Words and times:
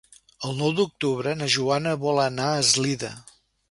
El 0.47 0.55
nou 0.61 0.71
d'octubre 0.79 1.35
na 1.43 1.51
Joana 1.59 1.95
vol 2.07 2.25
anar 2.27 2.53
a 2.57 2.67
Eslida. 2.67 3.17